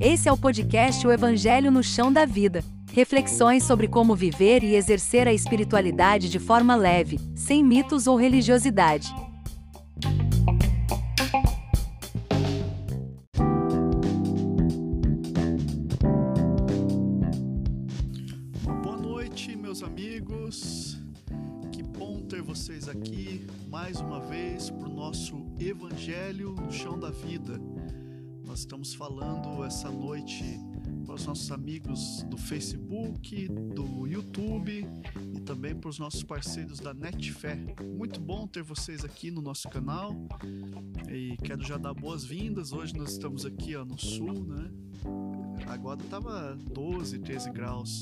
[0.00, 2.62] Esse é o podcast O Evangelho no Chão da Vida.
[2.92, 9.12] Reflexões sobre como viver e exercer a espiritualidade de forma leve, sem mitos ou religiosidade.
[27.06, 27.60] Da Vida.
[28.44, 30.42] Nós estamos falando essa noite
[31.04, 34.84] para os nossos amigos do Facebook, do YouTube
[35.32, 37.54] e também para os nossos parceiros da Netfé.
[37.96, 40.16] Muito bom ter vocês aqui no nosso canal
[41.08, 42.72] e quero já dar boas-vindas.
[42.72, 44.68] Hoje nós estamos aqui ó, no sul, né?
[45.68, 48.00] Agora estava 12, 13 graus,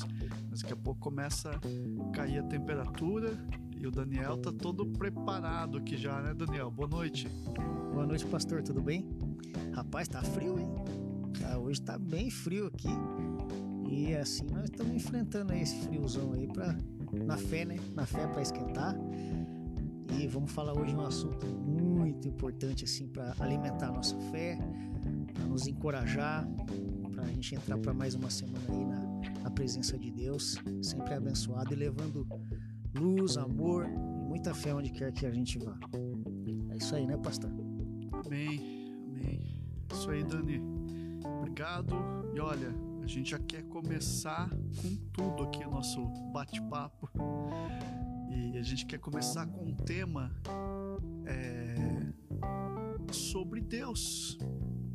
[0.49, 3.37] mas daqui a pouco começa a cair a temperatura
[3.79, 6.71] e o Daniel tá todo preparado aqui já, né, Daniel?
[6.71, 7.27] Boa noite.
[7.93, 9.07] Boa noite, pastor, tudo bem?
[9.73, 10.67] Rapaz, tá frio, hein?
[11.39, 12.89] Tá, hoje tá bem frio aqui.
[13.89, 16.75] E assim nós estamos enfrentando esse friozão aí pra,
[17.25, 17.77] na fé, né?
[17.93, 18.95] Na fé para esquentar.
[20.19, 24.57] E vamos falar hoje um assunto muito importante assim para alimentar a nossa fé,
[25.33, 26.47] para nos encorajar,
[27.11, 31.13] para a gente entrar para mais uma semana aí na, na presença de Deus, sempre
[31.13, 32.25] abençoado e levando
[32.97, 35.77] luz, amor e muita fé onde quer que a gente vá.
[36.71, 37.51] É isso aí, né, pastor?
[38.11, 39.61] Amém, amém.
[39.91, 40.61] Isso aí, Dani.
[41.39, 41.95] Obrigado.
[42.33, 42.73] E olha,
[43.03, 47.09] a gente já quer começar com tudo aqui o nosso bate-papo.
[48.29, 50.31] E a gente quer começar com um tema
[51.25, 51.75] é,
[53.11, 54.37] sobre Deus.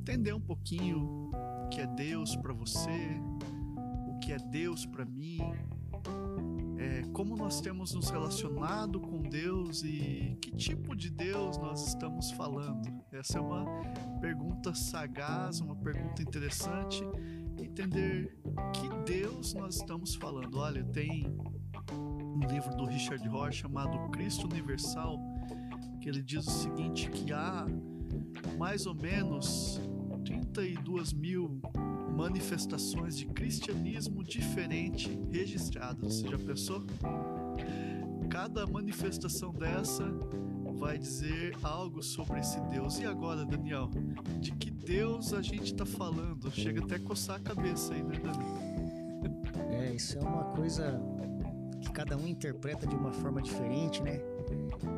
[0.01, 1.31] Entender um pouquinho
[1.65, 3.21] o que é Deus para você,
[4.09, 6.40] o que é Deus para mim, é,
[7.13, 12.89] como nós temos nos relacionado com Deus e que tipo de Deus nós estamos falando.
[13.13, 13.65] Essa é uma
[14.21, 17.03] pergunta sagaz, uma pergunta interessante.
[17.59, 18.39] Entender
[18.73, 20.59] que Deus nós estamos falando.
[20.59, 21.27] Olha, tem
[21.93, 25.19] um livro do Richard Rohr chamado Cristo Universal,
[26.01, 27.67] que ele diz o seguinte: que há
[28.59, 29.81] mais ou menos
[30.25, 31.61] 32 mil
[32.11, 36.17] manifestações de cristianismo diferente registradas.
[36.17, 36.85] Você já pensou?
[38.29, 40.05] Cada manifestação dessa
[40.79, 42.99] vai dizer algo sobre esse Deus.
[42.99, 43.91] E agora, Daniel,
[44.41, 46.51] de que Deus a gente está falando?
[46.51, 48.71] Chega até a coçar a cabeça aí, né, Daniel?
[49.73, 51.01] É, isso é uma coisa
[51.81, 54.21] que cada um interpreta de uma forma diferente, né?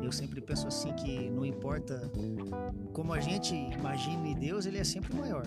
[0.01, 2.11] Eu sempre penso assim que não importa
[2.93, 5.45] como a gente imagine Deus, ele é sempre maior.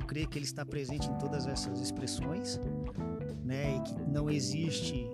[0.00, 2.58] Eu creio que ele está presente em todas essas expressões,
[3.44, 3.76] né?
[3.76, 5.06] E que não existe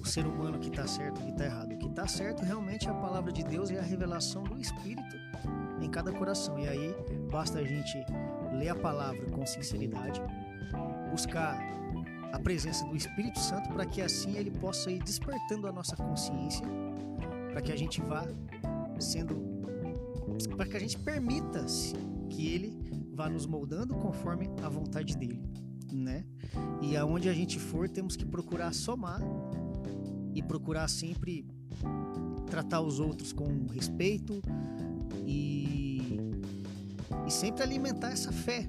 [0.00, 1.72] o ser humano que está certo e que está errado.
[1.72, 5.16] O que está certo realmente é a palavra de Deus e a revelação do Espírito
[5.80, 6.58] em cada coração.
[6.58, 6.94] E aí
[7.30, 7.98] basta a gente
[8.52, 10.22] ler a palavra com sinceridade,
[11.10, 11.58] buscar
[12.32, 16.64] a presença do Espírito Santo para que assim ele possa ir despertando a nossa consciência,
[17.50, 18.24] para que a gente vá
[19.00, 19.50] sendo
[20.56, 21.66] para que a gente permita
[22.30, 22.78] que ele
[23.12, 25.42] vá nos moldando conforme a vontade dele,
[25.92, 26.24] né?
[26.80, 29.20] E aonde a gente for, temos que procurar somar
[30.34, 31.44] e procurar sempre
[32.48, 34.40] tratar os outros com respeito
[35.26, 36.18] e,
[37.26, 38.68] e sempre alimentar essa fé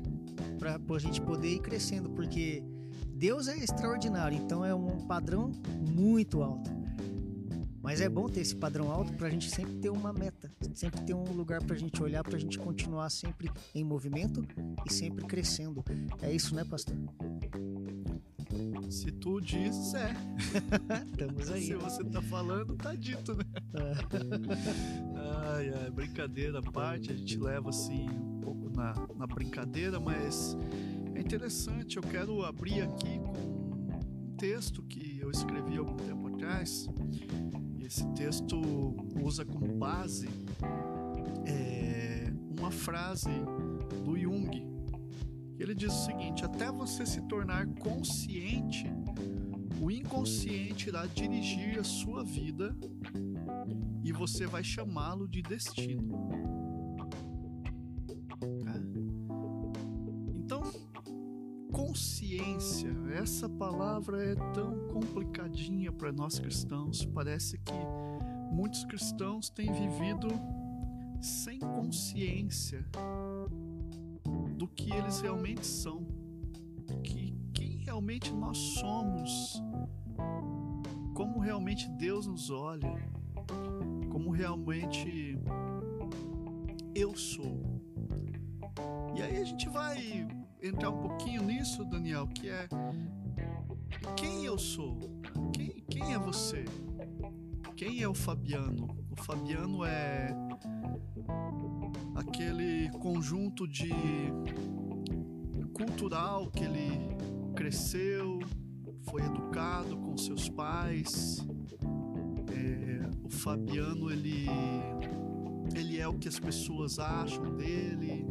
[0.59, 2.63] para a gente poder ir crescendo, porque
[3.07, 5.51] Deus é extraordinário, então é um padrão
[5.95, 6.80] muito alto.
[7.81, 11.01] Mas é bom ter esse padrão alto para a gente sempre ter uma meta, sempre
[11.01, 14.45] ter um lugar para a gente olhar, para a gente continuar sempre em movimento
[14.85, 15.83] e sempre crescendo.
[16.21, 16.95] É isso, né, pastor?
[18.89, 20.13] Se tu diz, é.
[21.09, 21.61] Estamos aí.
[21.61, 23.43] Se você tá falando, tá dito, né?
[25.55, 30.57] ai, ai, brincadeira à parte, a gente leva assim um pouco na, na brincadeira, mas
[31.15, 31.97] é interessante.
[31.97, 36.87] Eu quero abrir aqui com um texto que eu escrevi algum tempo atrás.
[37.83, 38.55] Esse texto
[39.21, 40.29] usa como base
[41.45, 43.29] é, uma frase
[44.05, 44.49] do Jung.
[45.59, 48.85] Ele diz o seguinte: até você se tornar consciente,
[49.81, 52.75] o inconsciente irá dirigir a sua vida
[54.03, 56.50] e você vai chamá-lo de destino.
[63.21, 67.05] Essa palavra é tão complicadinha para nós cristãos.
[67.05, 67.73] Parece que
[68.51, 70.27] muitos cristãos têm vivido
[71.21, 72.83] sem consciência
[74.57, 76.05] do que eles realmente são,
[77.03, 79.61] que quem realmente nós somos,
[81.13, 82.93] como realmente Deus nos olha,
[84.09, 85.37] como realmente
[86.95, 87.81] eu sou.
[89.15, 90.27] E aí a gente vai
[90.61, 92.67] entrar um pouquinho nisso, Daniel, que é
[94.15, 94.99] quem eu sou?
[95.53, 96.65] Quem, quem é você?
[97.75, 98.95] Quem é o Fabiano?
[99.09, 100.29] O Fabiano é
[102.15, 103.91] aquele conjunto de
[105.73, 107.17] cultural que ele
[107.55, 108.39] cresceu,
[109.03, 111.45] foi educado com seus pais.
[112.51, 114.47] É, o Fabiano ele
[115.75, 118.25] ele é o que as pessoas acham dele,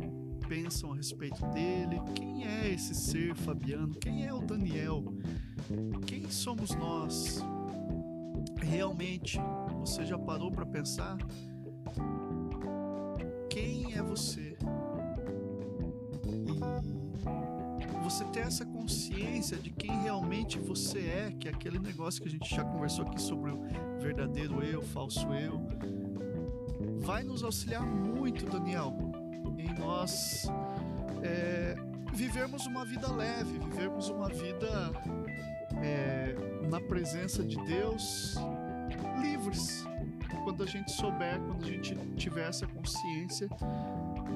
[0.50, 2.02] pensam a respeito dele.
[2.12, 3.94] Quem é esse ser Fabiano?
[3.94, 5.04] Quem é o Daniel?
[6.04, 7.38] Quem somos nós?
[8.60, 9.38] Realmente,
[9.78, 11.16] você já parou para pensar?
[13.48, 14.56] Quem é você?
[17.78, 22.28] E você ter essa consciência de quem realmente você é, que é aquele negócio que
[22.28, 23.62] a gente já conversou aqui sobre o
[24.00, 25.60] verdadeiro eu, falso eu,
[26.98, 29.09] vai nos auxiliar muito, Daniel,
[29.60, 30.46] em nós
[31.22, 31.74] é,
[32.12, 34.90] vivermos uma vida leve, vivermos uma vida
[35.82, 36.34] é,
[36.68, 38.36] na presença de Deus,
[39.20, 39.84] livres.
[40.44, 43.48] Quando a gente souber, quando a gente tiver essa consciência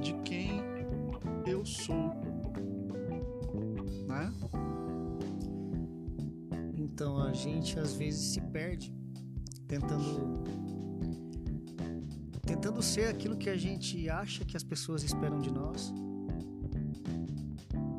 [0.01, 0.63] de quem
[1.47, 2.13] eu sou,
[4.07, 4.33] né?
[6.77, 8.93] Então a gente às vezes se perde
[9.67, 10.45] tentando
[12.47, 15.93] tentando ser aquilo que a gente acha que as pessoas esperam de nós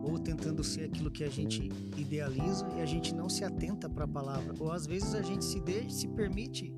[0.03, 4.06] ou tentando ser aquilo que a gente idealiza e a gente não se atenta para
[4.06, 4.53] a palavra.
[4.59, 6.71] Ou às vezes a gente se deixa, se permite,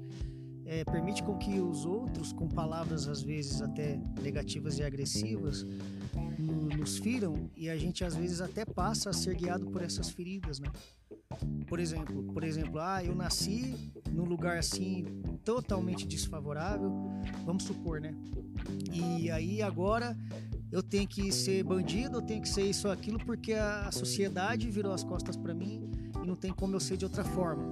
[0.65, 5.65] é, permite com que os outros, com palavras às vezes até negativas e agressivas,
[6.39, 10.59] nos firam e a gente às vezes até passa a ser guiado por essas feridas,
[10.59, 10.71] né?
[11.67, 15.05] Por exemplo, por exemplo, ah, eu nasci num lugar assim
[15.47, 16.91] totalmente desfavorável,
[17.45, 18.13] vamos supor, né?
[18.91, 20.17] E aí agora
[20.69, 24.69] eu tenho que ser bandido, eu tenho que ser isso ou aquilo, porque a sociedade
[24.69, 25.89] virou as costas para mim
[26.21, 27.63] e não tem como eu ser de outra forma.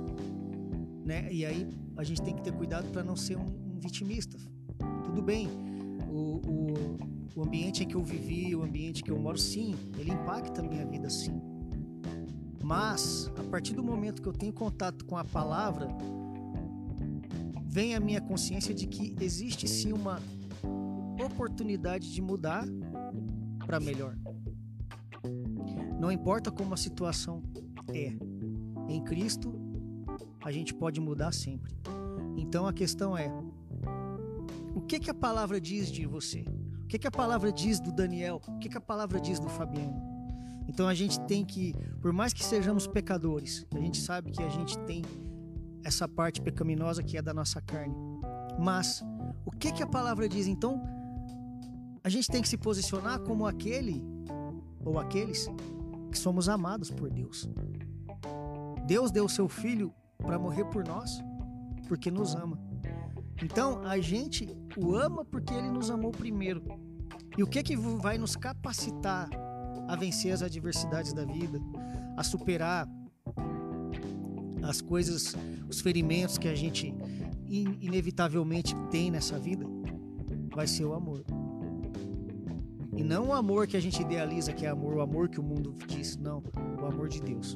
[1.04, 1.28] Né?
[1.34, 1.68] E aí
[1.98, 4.38] a gente tem que ter cuidado para não ser um, um, vitimista.
[5.04, 5.50] Tudo bem,
[6.10, 6.98] o, o,
[7.36, 10.64] o ambiente em que eu vivi, o ambiente que eu moro, sim, ele impacta a
[10.64, 11.42] minha vida, sim.
[12.64, 15.90] Mas, a partir do momento que eu tenho contato com a palavra,
[17.76, 20.22] vem a minha consciência de que existe sim uma
[21.22, 22.66] oportunidade de mudar
[23.66, 24.16] para melhor.
[26.00, 27.44] Não importa como a situação
[27.90, 28.14] é,
[28.88, 29.54] em Cristo
[30.42, 31.78] a gente pode mudar sempre.
[32.38, 33.30] Então a questão é:
[34.74, 36.46] o que que a palavra diz de você?
[36.82, 38.40] O que que a palavra diz do Daniel?
[38.48, 40.02] O que que a palavra diz do Fabiano?
[40.66, 44.50] Então a gente tem que, por mais que sejamos pecadores, a gente sabe que a
[44.50, 45.04] gente tem
[45.86, 47.96] essa parte pecaminosa que é da nossa carne.
[48.60, 49.04] Mas
[49.46, 50.48] o que que a palavra diz?
[50.48, 50.84] Então
[52.04, 54.04] a gente tem que se posicionar como aquele
[54.84, 55.48] ou aqueles
[56.12, 57.48] que somos amados por Deus.
[58.88, 61.24] Deus deu o seu filho para morrer por nós,
[61.88, 62.60] porque nos ama.
[63.44, 66.64] Então a gente o ama porque ele nos amou primeiro.
[67.38, 69.30] E o que que vai nos capacitar
[69.88, 71.60] a vencer as adversidades da vida,
[72.18, 72.88] a superar
[74.68, 75.36] as coisas,
[75.70, 76.94] os ferimentos que a gente
[77.50, 79.66] inevitavelmente tem nessa vida?
[80.54, 81.24] Vai ser o amor.
[82.96, 85.44] E não o amor que a gente idealiza, que é amor, o amor que o
[85.44, 86.42] mundo diz, não,
[86.82, 87.56] o amor de Deus.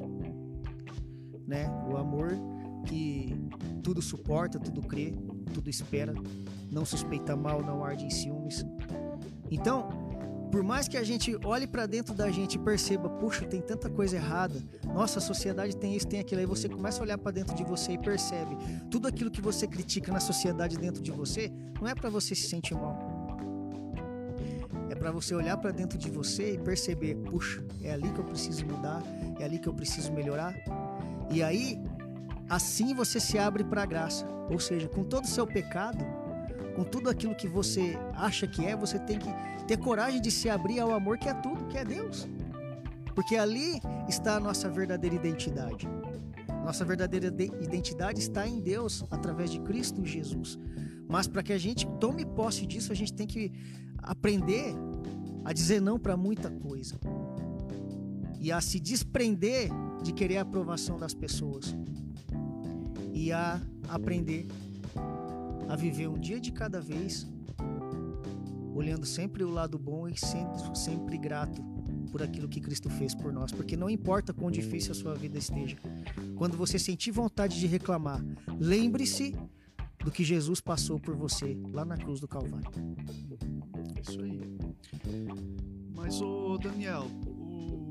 [1.46, 1.66] Né?
[1.90, 2.32] O amor
[2.86, 3.34] que
[3.82, 5.14] tudo suporta, tudo crê,
[5.52, 6.14] tudo espera,
[6.70, 8.64] não suspeita mal, não arde em ciúmes.
[9.50, 9.88] Então,
[10.50, 13.88] por mais que a gente olhe para dentro da gente e perceba, puxa, tem tanta
[13.88, 17.30] coisa errada, nossa, a sociedade tem isso, tem aquilo, aí você começa a olhar para
[17.30, 18.56] dentro de você e percebe,
[18.90, 22.48] tudo aquilo que você critica na sociedade dentro de você, não é para você se
[22.48, 23.20] sentir mal
[25.00, 28.66] para você olhar para dentro de você e perceber, puxa, é ali que eu preciso
[28.66, 29.02] mudar,
[29.40, 30.54] é ali que eu preciso melhorar.
[31.30, 31.80] E aí,
[32.50, 34.26] assim você se abre para a graça.
[34.50, 36.04] Ou seja, com todo o seu pecado,
[36.74, 39.28] com tudo aquilo que você acha que é, você tem que
[39.66, 42.28] ter coragem de se abrir ao amor que é tudo, que é Deus.
[43.14, 45.88] Porque ali está a nossa verdadeira identidade.
[46.64, 47.28] Nossa verdadeira
[47.60, 50.58] identidade está em Deus através de Cristo Jesus.
[51.08, 53.52] Mas para que a gente tome posse disso, a gente tem que
[53.98, 54.74] aprender
[55.44, 56.98] a dizer não para muita coisa
[58.38, 59.70] e a se desprender
[60.02, 61.76] de querer a aprovação das pessoas
[63.12, 64.46] e a aprender
[65.70, 67.30] a viver um dia de cada vez,
[68.74, 71.62] olhando sempre o lado bom e sendo sempre grato
[72.10, 75.38] por aquilo que Cristo fez por nós, porque não importa quão difícil a sua vida
[75.38, 75.76] esteja,
[76.34, 78.20] quando você sentir vontade de reclamar,
[78.58, 79.32] lembre-se
[80.04, 82.68] do que Jesus passou por você lá na cruz do Calvário.
[83.94, 84.40] É isso aí.
[85.94, 87.90] Mas o Daniel, o...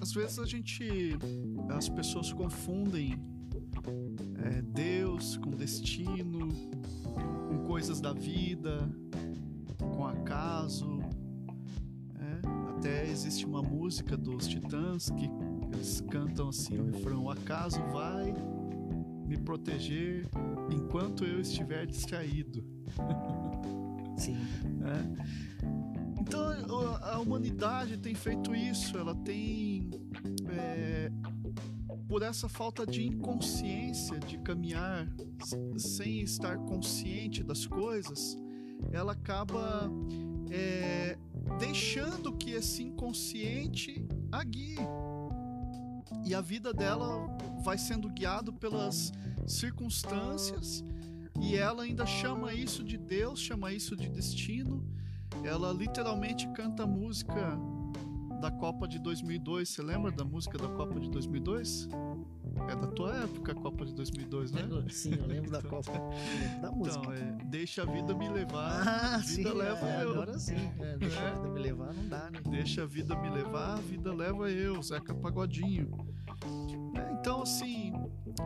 [0.00, 1.16] às vezes a gente,
[1.68, 3.16] as pessoas confundem
[4.46, 6.48] é, Deus com destino,
[7.48, 8.88] com coisas da vida,
[9.78, 11.00] com acaso.
[12.18, 15.28] É, até existe uma música dos Titãs que
[15.72, 18.32] eles cantam assim o refrão: o acaso vai
[19.26, 20.28] me proteger
[20.70, 22.64] enquanto eu estiver distraído.
[24.16, 24.36] Sim.
[24.84, 25.56] É.
[26.20, 26.46] Então
[27.02, 29.90] a humanidade tem feito isso, ela tem.
[30.48, 31.10] É,
[32.08, 35.08] por essa falta de inconsciência de caminhar
[35.76, 38.36] sem estar consciente das coisas,
[38.92, 39.90] ela acaba
[40.50, 41.18] é,
[41.58, 44.76] deixando que esse inconsciente a guie.
[46.24, 47.26] E a vida dela
[47.62, 49.12] vai sendo guiado pelas
[49.46, 50.84] circunstâncias
[51.40, 54.84] e ela ainda chama isso de Deus, chama isso de destino.
[55.44, 57.58] Ela literalmente canta música
[58.40, 59.68] da Copa de 2002.
[59.68, 61.88] Você lembra da música da Copa de 2002?
[62.68, 64.62] É da tua época a Copa de 2002, né?
[64.88, 65.92] Sim, eu lembro da Copa.
[66.60, 66.98] da música.
[67.00, 70.10] Então, é, deixa a vida me levar, Ah, vida sim, leva é, eu.
[70.12, 70.54] agora sim.
[70.80, 71.28] É, deixa É.
[71.28, 72.40] a vida me levar, não dá, né?
[72.48, 75.90] Deixa a vida me levar, a vida leva eu, Zeca Pagodinho.
[76.94, 77.92] É, então, assim,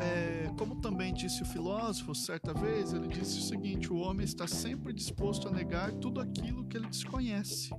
[0.01, 4.47] é, como também disse o filósofo certa vez, ele disse o seguinte: o homem está
[4.47, 7.71] sempre disposto a negar tudo aquilo que ele desconhece.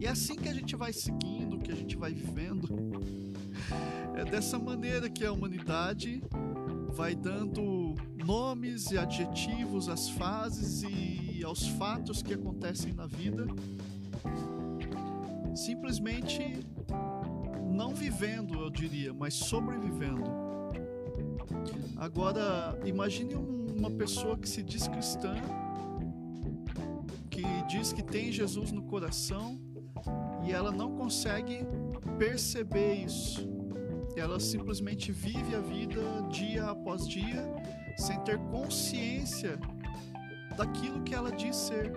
[0.00, 2.66] E é assim que a gente vai seguindo, que a gente vai vivendo.
[4.16, 6.22] É dessa maneira que a humanidade
[6.88, 13.46] vai dando nomes e adjetivos às fases e aos fatos que acontecem na vida,
[15.54, 16.66] simplesmente
[17.70, 20.24] não vivendo, eu diria, mas sobrevivendo.
[21.96, 25.34] Agora, imagine um- uma pessoa que se diz cristã,
[27.30, 29.58] que diz que tem Jesus no coração
[30.44, 31.66] e ela não consegue
[32.18, 33.48] perceber isso.
[34.16, 37.48] Ela simplesmente vive a vida dia após dia
[37.96, 39.58] sem ter consciência
[40.56, 41.92] daquilo que ela diz ser,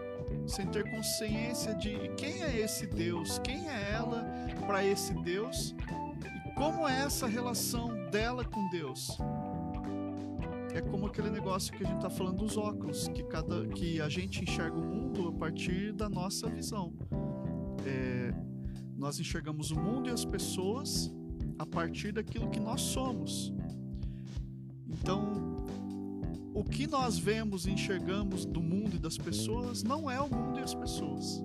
[0.46, 4.26] sem ter consciência de quem é esse Deus, quem é ela
[4.66, 5.76] para esse Deus
[6.46, 9.18] e como é essa relação dela com Deus.
[10.74, 14.10] É como aquele negócio que a gente está falando dos óculos, que, cada, que a
[14.10, 16.92] gente enxerga o mundo a partir da nossa visão.
[17.86, 18.34] É,
[18.98, 21.12] nós enxergamos o mundo e as pessoas
[21.58, 23.54] a partir daquilo que nós somos.
[24.88, 25.66] Então,
[26.54, 30.60] o que nós vemos e enxergamos do mundo e das pessoas não é o mundo
[30.60, 31.44] e as pessoas.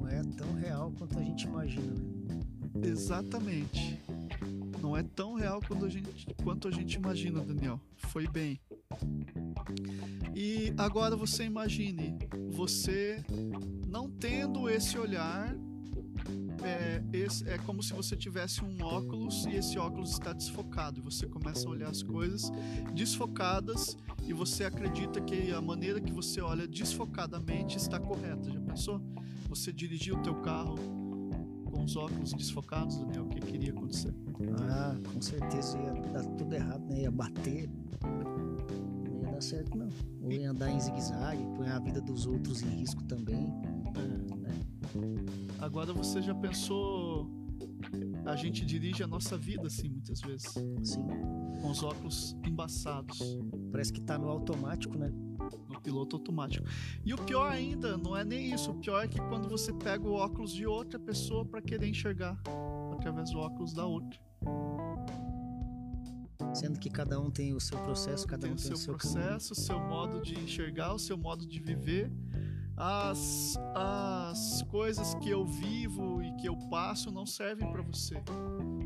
[0.00, 2.40] Não é tão real quanto a gente imagina, né?
[2.82, 3.98] Exatamente.
[4.80, 7.80] Não é tão real quanto a gente, quanto a gente imagina, Daniel.
[7.96, 8.60] Foi bem.
[10.34, 12.16] E agora você imagine,
[12.50, 13.22] você
[13.86, 15.54] não tendo esse olhar,
[16.64, 21.00] é, esse- é como se você tivesse um óculos e esse óculos está desfocado.
[21.00, 22.50] E você começa a olhar as coisas
[22.94, 23.96] desfocadas
[24.26, 28.50] e você acredita que a maneira que você olha desfocadamente está correta.
[28.50, 29.00] Já pensou?
[29.48, 30.76] Você dirigir o teu carro
[31.66, 34.14] com os óculos desfocados, Daniel, o que queria acontecer?
[34.70, 37.02] Ah, com certeza ia dar tudo errado, né?
[37.02, 37.68] Ia bater.
[39.42, 39.88] Certo, não.
[40.22, 43.52] Ou ia andar em zigue-zague, põe a vida dos outros em risco também.
[45.58, 47.28] Agora você já pensou?
[48.24, 50.48] A gente dirige a nossa vida assim muitas vezes,
[50.84, 51.06] Sim.
[51.60, 53.18] com os óculos embaçados,
[53.72, 55.12] Parece que tá no automático, né?
[55.68, 56.64] no piloto automático.
[57.04, 58.70] E o pior ainda, não é nem isso.
[58.70, 62.40] O pior é que quando você pega o óculos de outra pessoa para querer enxergar
[62.92, 64.20] através do óculos da outra.
[66.54, 68.78] Sendo que cada um tem o seu processo, cada Tem um o tem seu o
[68.78, 72.10] seu processo, o seu modo de enxergar, o seu modo de viver.
[72.76, 78.16] As, as coisas que eu vivo e que eu passo não servem para você.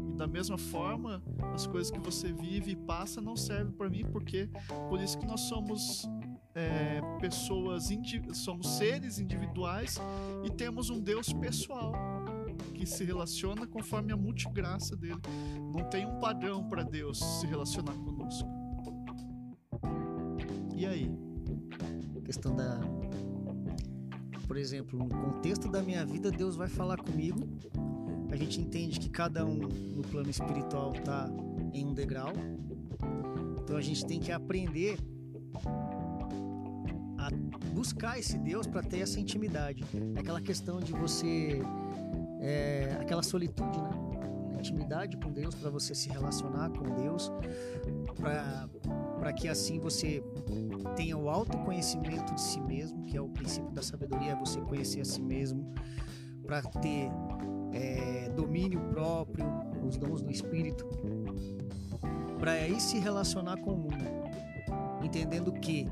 [0.09, 1.23] E da mesma forma,
[1.55, 4.51] as coisas que você vive e passa não servem para mim, porque
[4.89, 6.09] por isso que nós somos
[6.55, 7.89] é, pessoas,
[8.33, 9.99] somos seres individuais
[10.45, 11.93] e temos um Deus pessoal
[12.76, 15.21] que se relaciona conforme a multigraça dele.
[15.75, 18.49] Não tem um padrão para Deus se relacionar conosco.
[20.75, 21.26] E aí?
[22.26, 22.80] questão da.
[24.49, 27.38] Por exemplo, no contexto da minha vida, Deus vai falar comigo.
[28.30, 31.30] A gente entende que cada um no plano espiritual tá
[31.73, 32.33] em um degrau.
[33.62, 34.99] Então a gente tem que aprender
[37.18, 37.30] a
[37.73, 39.85] buscar esse Deus para ter essa intimidade.
[40.14, 41.61] É aquela questão de você.
[42.47, 43.91] É, aquela solitude, né?
[44.67, 47.31] intimidade com Deus, para você se relacionar com Deus,
[49.19, 50.23] para que assim você
[50.97, 55.00] tenha o autoconhecimento de si mesmo, que é o princípio da sabedoria, é você conhecer
[55.00, 55.73] a si mesmo,
[56.45, 57.11] para ter
[57.73, 59.47] é, domínio próprio,
[59.87, 60.87] os dons do Espírito,
[62.38, 64.05] para aí se relacionar com o mundo,
[65.03, 65.88] entendendo que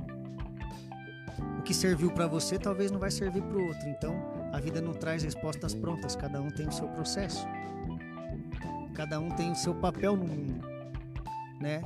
[1.58, 3.88] o que serviu para você talvez não vai servir para o outro.
[3.88, 4.14] Então,
[4.54, 7.44] a vida não traz respostas prontas, cada um tem o seu processo.
[8.94, 10.64] Cada um tem o seu papel no mundo,
[11.61, 11.82] né?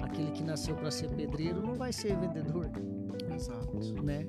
[0.00, 2.70] Aquele que nasceu para ser pedreiro não vai ser vendedor.
[3.34, 4.02] Exato.
[4.04, 4.24] Né?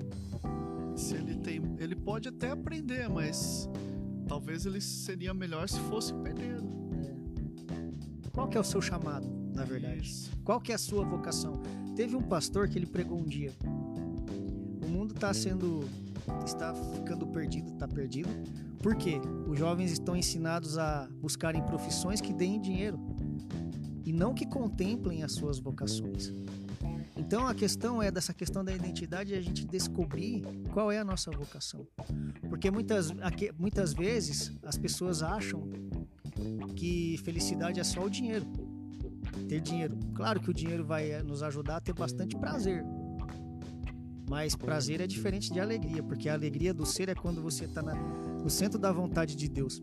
[0.96, 3.70] Se ele tem, ele pode até aprender, mas
[4.28, 6.64] talvez ele seria melhor se fosse pedreiro.
[7.06, 8.30] É.
[8.32, 10.02] Qual que é o seu chamado, na verdade?
[10.02, 10.32] Isso.
[10.44, 11.62] Qual que é a sua vocação?
[11.96, 13.54] Teve um pastor que ele pregou um dia.
[14.84, 15.88] O mundo está sendo
[16.46, 18.30] está ficando perdido, está perdido.
[18.82, 19.20] Por quê?
[19.48, 23.00] Os jovens estão ensinados a buscarem profissões que deem dinheiro
[24.06, 26.32] e não que contemplem as suas vocações.
[27.18, 31.04] Então a questão é dessa questão da identidade é a gente descobrir qual é a
[31.04, 31.86] nossa vocação.
[32.48, 33.12] Porque muitas,
[33.58, 35.68] muitas vezes as pessoas acham
[36.76, 38.46] que felicidade é só o dinheiro.
[39.50, 39.98] Ter dinheiro.
[40.14, 42.86] Claro que o dinheiro vai nos ajudar a ter bastante prazer,
[44.30, 47.82] mas prazer é diferente de alegria, porque a alegria do ser é quando você está
[47.82, 49.82] no centro da vontade de Deus.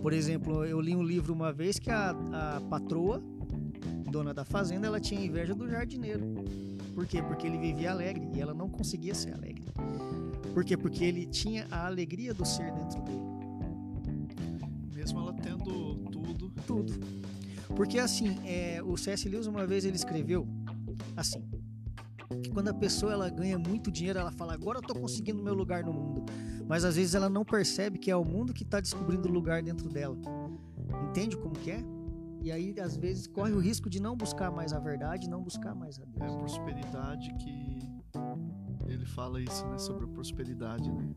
[0.00, 3.22] Por exemplo, eu li um livro uma vez que a, a patroa,
[4.10, 6.22] dona da fazenda, ela tinha inveja do jardineiro.
[6.94, 7.20] Por quê?
[7.22, 9.64] Porque ele vivia alegre e ela não conseguia ser alegre.
[10.52, 10.76] Por quê?
[10.76, 13.22] Porque ele tinha a alegria do ser dentro dele.
[14.94, 16.50] Mesmo ela tendo tudo.
[16.64, 16.92] Tudo.
[17.74, 19.28] Porque assim, é, o C.S.
[19.28, 20.46] Lewis uma vez ele escreveu
[21.16, 21.42] assim:
[22.54, 25.82] quando a pessoa ela ganha muito dinheiro, ela fala, agora eu tô conseguindo meu lugar
[25.82, 26.24] no mundo.
[26.68, 29.60] Mas às vezes ela não percebe que é o mundo que está descobrindo o lugar
[29.60, 30.16] dentro dela.
[31.10, 31.84] Entende como que é?
[32.40, 35.74] E aí, às vezes, corre o risco de não buscar mais a verdade, não buscar
[35.74, 36.30] mais a Deus.
[36.30, 37.78] É a prosperidade que
[38.86, 39.78] ele fala isso, né?
[39.78, 41.08] Sobre a prosperidade, né?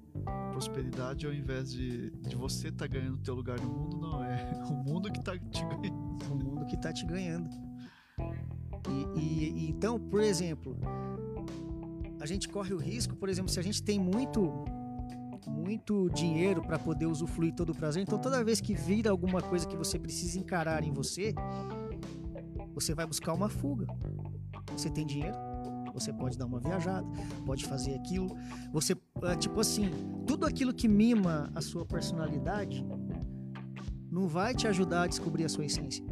[0.51, 4.23] Prosperidade, ao invés de, de você estar tá ganhando o teu lugar no mundo, não.
[4.23, 6.17] É o mundo que está te ganhando.
[6.31, 7.49] O mundo que está te ganhando.
[8.89, 10.77] E, e, e, então, por exemplo,
[12.19, 14.65] a gente corre o risco, por exemplo, se a gente tem muito
[15.47, 19.65] muito dinheiro para poder usufruir todo o prazer, então toda vez que vira alguma coisa
[19.65, 21.33] que você precisa encarar em você,
[22.73, 23.87] você vai buscar uma fuga.
[24.73, 25.37] Você tem dinheiro,
[25.93, 27.07] você pode dar uma viajada,
[27.45, 28.27] pode fazer aquilo.
[28.73, 29.89] Você, é, tipo assim,
[30.25, 32.85] tudo aquilo que mima a sua personalidade
[34.11, 36.03] não vai te ajudar a descobrir a sua essência.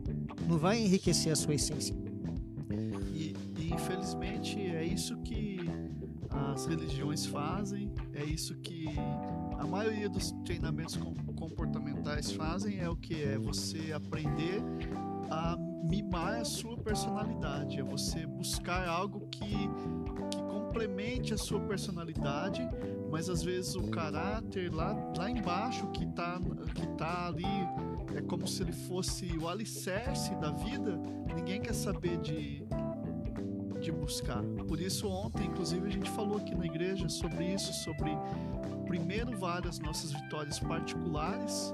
[0.48, 1.96] Não vai enriquecer a sua essência
[3.76, 5.55] infelizmente é isso que
[6.54, 8.88] as religiões fazem, é isso que
[9.58, 10.98] a maioria dos treinamentos
[11.36, 13.24] comportamentais fazem, é o que?
[13.24, 14.62] É você aprender
[15.30, 19.46] a mimar a sua personalidade, é você buscar algo que,
[20.32, 22.68] que complemente a sua personalidade,
[23.12, 26.40] mas às vezes o caráter lá, lá embaixo que está
[26.74, 27.46] que tá ali
[28.16, 31.00] é como se ele fosse o alicerce da vida,
[31.36, 32.64] ninguém quer saber de
[33.86, 34.42] de buscar.
[34.68, 38.12] Por isso, ontem, inclusive, a gente falou aqui na igreja sobre isso, sobre
[38.88, 41.72] primeiro várias nossas vitórias particulares.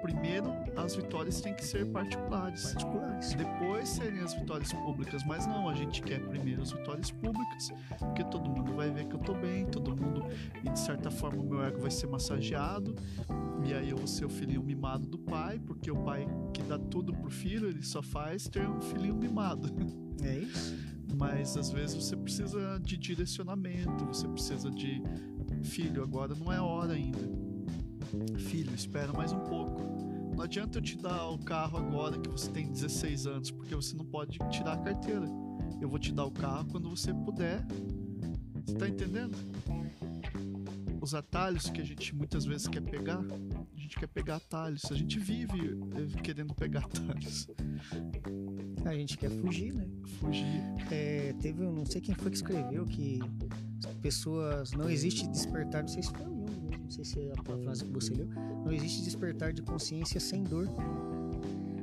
[0.00, 2.72] Primeiro, as vitórias têm que ser particulares.
[2.72, 3.34] Particulares.
[3.34, 5.24] Depois serem as vitórias públicas.
[5.24, 9.16] Mas não, a gente quer primeiro as vitórias públicas, porque todo mundo vai ver que
[9.16, 10.24] eu tô bem, todo mundo,
[10.64, 12.94] e de certa forma, o meu ego vai ser massageado.
[13.64, 16.78] E aí eu vou ser o filhinho mimado do pai, porque o pai que dá
[16.78, 19.68] tudo pro filho, ele só faz ter um filhinho mimado.
[20.22, 20.76] É isso.
[21.16, 25.02] Mas às vezes você precisa de direcionamento, você precisa de
[25.62, 27.18] filho, agora não é hora ainda.
[28.38, 30.00] Filho, espera mais um pouco.
[30.34, 33.94] Não adianta eu te dar o carro agora que você tem 16 anos, porque você
[33.94, 35.26] não pode tirar a carteira.
[35.80, 37.64] Eu vou te dar o carro quando você puder.
[38.64, 39.36] Você tá entendendo?
[41.00, 44.82] Os atalhos que a gente muitas vezes quer pegar, a gente quer pegar atalhos.
[44.90, 47.48] A gente vive eh, querendo pegar atalhos.
[48.84, 49.86] A gente quer fugir, né?
[50.18, 50.62] Fugir.
[50.90, 53.20] É, teve, eu não sei quem foi que escreveu que
[54.00, 54.72] pessoas.
[54.72, 57.42] Não existe despertar, não sei se foi o Jung mesmo, não sei se é a
[57.42, 58.28] frase que você leu.
[58.64, 60.68] Não existe despertar de consciência sem dor.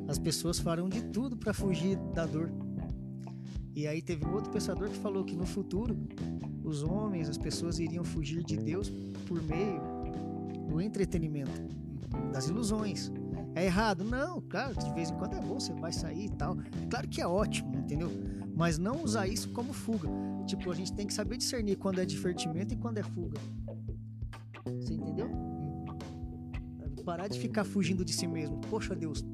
[0.08, 2.52] As pessoas farão de tudo para fugir da dor.
[3.76, 5.96] E aí teve um outro pensador que falou que no futuro
[6.64, 8.92] os homens, as pessoas iriam fugir de Deus
[9.28, 9.82] por meio
[10.68, 11.62] do entretenimento,
[12.32, 13.12] das ilusões.
[13.58, 14.04] É errado?
[14.04, 16.56] Não, claro, de vez em quando é bom, você vai sair e tal.
[16.90, 18.12] Claro que é ótimo, entendeu?
[18.56, 20.08] Mas não usar isso como fuga.
[20.46, 23.40] Tipo, a gente tem que saber discernir quando é divertimento e quando é fuga.
[24.80, 25.30] Você entendeu?
[27.04, 28.60] parar de ficar fugindo de si mesmo.
[28.70, 29.26] Poxa, Deus.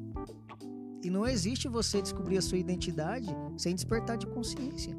[1.03, 4.95] E não existe você descobrir a sua identidade sem despertar de consciência.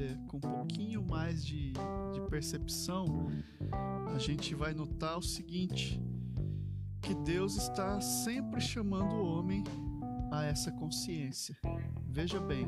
[0.00, 1.72] Bíblia com um pouquinho mais de,
[2.12, 3.28] de percepção,
[4.14, 6.00] a gente vai notar o seguinte:
[7.02, 9.62] que Deus está sempre chamando o homem
[10.32, 11.56] a essa consciência.
[12.06, 12.66] Veja bem.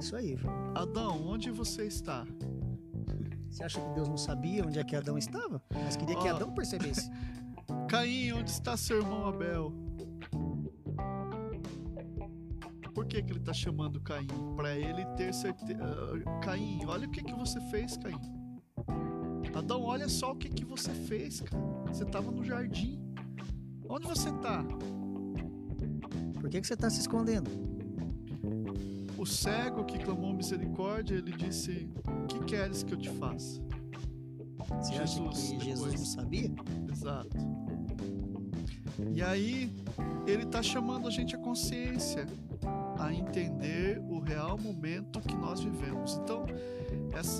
[0.00, 0.54] Isso aí, João.
[0.74, 2.26] Adão, onde você está?
[3.50, 5.62] Você acha que Deus não sabia onde é que Adão estava?
[5.72, 6.28] Mas queria que.
[6.28, 7.10] Adão percebesse.
[7.88, 9.72] Caim, onde está seu irmão Abel?
[12.96, 14.26] Por que, que ele está chamando Caim?
[14.56, 15.78] Para ele ter certeza.
[16.42, 18.18] Caim, olha o que, que você fez, Caim.
[19.54, 21.62] Adão, olha só o que, que você fez, cara.
[21.88, 22.98] Você estava no jardim.
[23.86, 24.64] Onde você está?
[26.40, 27.50] Por que, que você está se escondendo?
[29.18, 31.90] O cego que clamou misericórdia, ele disse:
[32.26, 33.60] Que queres que eu te faça?
[34.70, 36.50] Você Jesus, que Jesus não sabia?
[36.90, 37.36] Exato.
[39.14, 39.70] E aí,
[40.26, 42.26] ele está chamando a gente à consciência,
[42.98, 46.18] a entender o real momento que nós vivemos.
[46.22, 46.44] Então,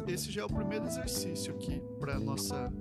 [0.06, 2.72] esse já é o primeiro exercício aqui para nossa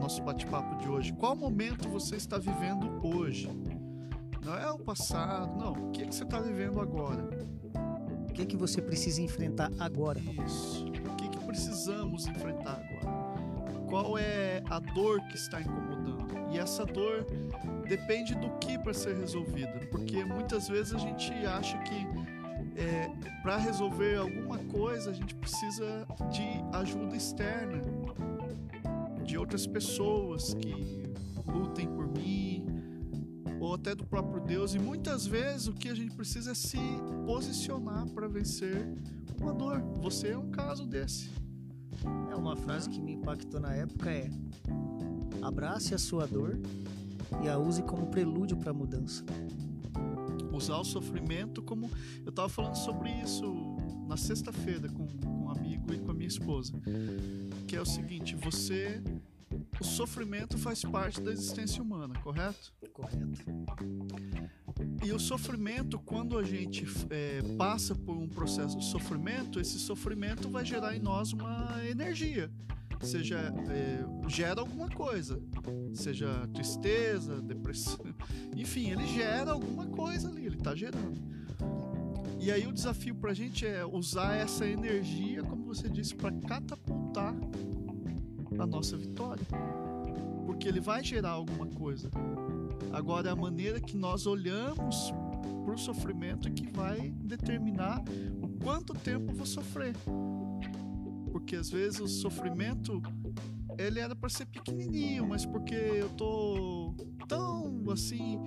[0.00, 1.12] nosso bate-papo de hoje.
[1.12, 3.48] Qual momento você está vivendo hoje?
[4.44, 5.88] Não é o passado, não.
[5.88, 7.28] O que, que você está vivendo agora?
[8.28, 10.20] O que, que você precisa enfrentar agora?
[10.46, 10.86] Isso.
[10.86, 13.36] O que, que precisamos enfrentar agora?
[13.88, 16.26] Qual é a dor que está incomodando?
[16.52, 17.26] E essa dor
[17.88, 22.06] depende do que para ser resolvida, porque muitas vezes a gente acha que
[23.42, 27.80] para resolver alguma coisa a gente precisa de ajuda externa,
[29.24, 31.02] de outras pessoas que
[31.46, 32.64] lutem por mim,
[33.60, 34.74] ou até do próprio Deus.
[34.74, 36.78] E muitas vezes o que a gente precisa é se
[37.24, 38.86] posicionar para vencer
[39.40, 39.80] uma dor.
[40.00, 41.30] Você é um caso desse.
[42.30, 44.28] É uma frase que me impactou na época é:
[45.42, 46.58] abrace a sua dor
[47.42, 49.24] e a use como prelúdio para a mudança.
[50.56, 51.90] Usar o sofrimento como.
[52.24, 53.76] Eu estava falando sobre isso
[54.08, 56.72] na sexta-feira com, com um amigo e com a minha esposa.
[57.66, 59.02] Que é o seguinte: você.
[59.78, 62.72] O sofrimento faz parte da existência humana, correto?
[62.92, 63.44] Correto.
[65.04, 70.48] E o sofrimento, quando a gente é, passa por um processo de sofrimento, esse sofrimento
[70.48, 72.50] vai gerar em nós uma energia.
[73.00, 75.40] Seja, é, gera alguma coisa.
[75.94, 77.98] Seja tristeza, depressão.
[78.56, 81.20] Enfim, ele gera alguma coisa ali, ele está gerando.
[82.38, 87.34] E aí o desafio pra gente é usar essa energia, como você disse, para catapultar
[88.58, 89.44] a nossa vitória.
[90.44, 92.10] Porque ele vai gerar alguma coisa.
[92.92, 95.12] Agora, é a maneira que nós olhamos
[95.64, 98.02] para o sofrimento é que vai determinar
[98.40, 99.94] o quanto tempo eu vou sofrer.
[101.36, 103.02] Porque às vezes o sofrimento
[103.76, 106.94] ele era para ser pequenininho, mas porque eu tô
[107.28, 108.40] tão assim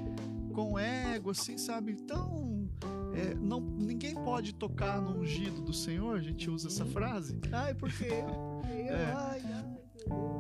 [0.56, 2.68] com ego, assim, sabe, tão
[3.14, 6.18] é, não, ninguém pode tocar no ungido do Senhor.
[6.18, 7.40] A gente usa essa frase.
[7.52, 8.08] Ai, por quê?
[8.10, 9.14] Eu, É.
[9.16, 9.78] ai, ai.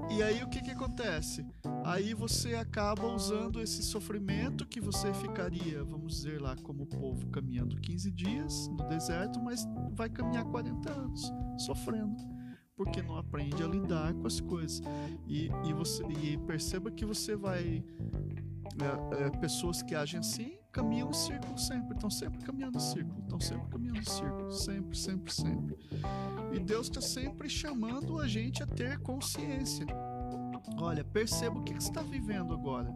[0.09, 1.45] E aí o que que acontece?
[1.85, 7.27] Aí você acaba usando esse sofrimento que você ficaria, vamos dizer lá, como o povo
[7.27, 12.15] caminhando 15 dias no deserto, mas vai caminhar 40 anos sofrendo,
[12.79, 14.81] porque não aprende a lidar com as coisas.
[15.27, 17.83] E, e você e perceba que você vai
[18.79, 23.19] é, é, pessoas que agem assim caminham em círculo sempre, estão sempre caminhando em círculo,
[23.19, 25.77] estão sempre caminhando em círculo, sempre, sempre, sempre.
[26.53, 29.85] E Deus está sempre chamando a gente a ter consciência.
[30.77, 32.93] Olha, perceba o que, que você está vivendo agora.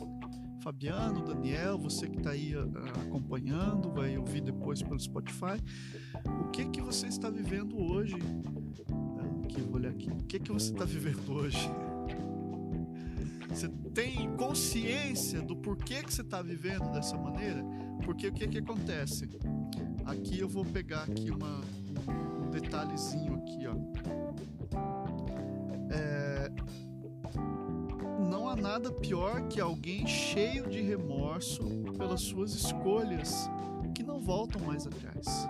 [0.61, 5.59] Fabiano, Daniel, você que está aí ah, acompanhando, vai ouvir depois pelo Spotify.
[6.39, 8.15] O que que você está vivendo hoje?
[9.53, 10.09] Aqui, vou olhar aqui.
[10.09, 11.69] O que que você está vivendo hoje?
[13.47, 17.63] Você tem consciência do porquê que você está vivendo dessa maneira?
[18.03, 19.29] Porque o que que acontece?
[20.05, 21.61] Aqui eu vou pegar aqui uma,
[22.41, 23.75] um detalhezinho aqui, ó.
[25.91, 26.51] É,
[28.27, 31.63] não há nada pior que alguém cheio de remorso
[31.95, 33.47] pelas suas escolhas
[33.93, 35.47] que não voltam mais atrás.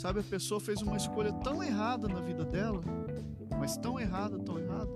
[0.00, 2.80] Sabe, a pessoa fez uma escolha tão errada na vida dela,
[3.58, 4.90] mas tão errada, tão errada,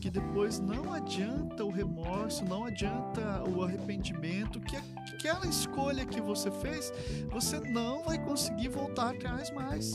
[0.00, 6.50] que depois não adianta o remorso, não adianta o arrependimento, que aquela escolha que você
[6.50, 6.92] fez,
[7.30, 9.94] você não vai conseguir voltar atrás mais.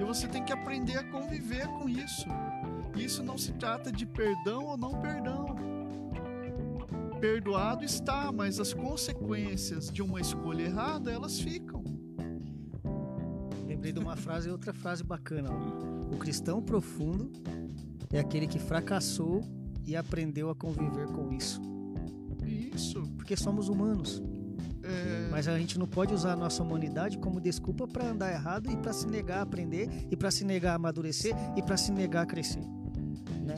[0.00, 2.24] E você tem que aprender a conviver com isso.
[2.96, 5.54] Isso não se trata de perdão ou não perdão.
[7.20, 11.75] Perdoado está, mas as consequências de uma escolha errada, elas ficam.
[13.76, 15.50] Lembrei de uma frase, outra frase bacana.
[15.52, 16.14] ó.
[16.14, 17.30] O cristão profundo
[18.12, 19.42] é aquele que fracassou
[19.84, 21.60] e aprendeu a conviver com isso.
[22.44, 23.02] Isso.
[23.16, 24.22] Porque somos humanos.
[24.82, 28.70] É, Mas a gente não pode usar a nossa humanidade como desculpa para andar errado
[28.70, 31.90] e para se negar a aprender e para se negar a amadurecer e para se
[31.90, 32.62] negar a crescer.
[33.44, 33.56] né?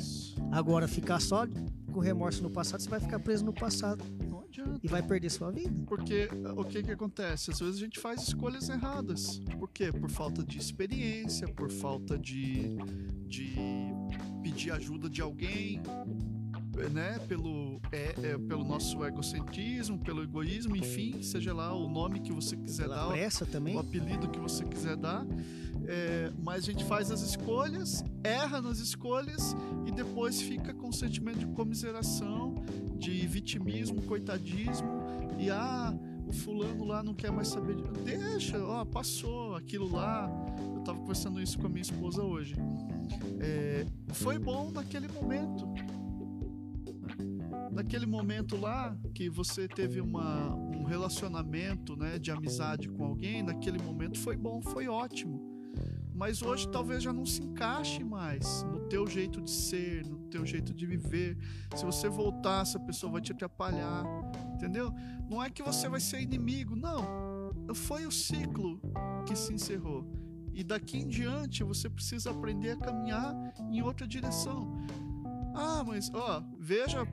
[0.51, 1.47] Agora, ficar só
[1.93, 4.79] com remorso no passado, você vai ficar preso no passado Não adianta.
[4.83, 5.71] e vai perder sua vida.
[5.87, 7.51] Porque o que que acontece?
[7.51, 9.39] Às vezes a gente faz escolhas erradas.
[9.79, 9.93] Por quê?
[9.93, 12.77] Por falta de experiência, por falta de,
[13.29, 13.55] de
[14.43, 15.81] pedir ajuda de alguém,
[16.93, 17.21] né?
[17.29, 22.57] Pelo, é, é, pelo nosso egocentrismo, pelo egoísmo, enfim, seja lá o nome que você
[22.57, 23.77] quiser Pela dar, pressa também.
[23.77, 25.25] o apelido que você quiser dar.
[25.87, 29.55] É, mas a gente faz as escolhas, erra nas escolhas
[29.87, 32.65] e depois fica com um sentimento de comiseração,
[32.99, 35.07] de vitimismo, coitadismo
[35.39, 35.97] e ah,
[36.29, 37.75] o fulano lá não quer mais saber.
[37.77, 37.83] De...
[38.05, 40.31] Deixa, ó, passou aquilo lá.
[40.75, 42.55] Eu tava conversando isso com a minha esposa hoje.
[43.41, 45.67] É, foi bom naquele momento.
[47.73, 53.81] Naquele momento lá que você teve uma, um relacionamento né, de amizade com alguém, naquele
[53.83, 55.59] momento foi bom, foi ótimo.
[56.13, 60.45] Mas hoje talvez já não se encaixe mais no teu jeito de ser, no teu
[60.45, 61.39] jeito de viver.
[61.77, 64.05] Se você voltar, essa pessoa vai te atrapalhar,
[64.59, 64.93] entendeu?
[65.31, 67.55] Não é que você vai ser inimigo, não.
[67.75, 68.81] Foi o ciclo
[69.25, 70.05] que se encerrou.
[70.53, 73.35] E daqui em diante você precisa aprender a caminhar
[73.71, 74.77] em outra direção.
[75.55, 77.07] Ah, mas ó, veja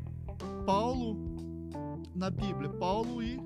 [0.66, 1.16] Paulo
[2.16, 3.40] na Bíblia, Paulo e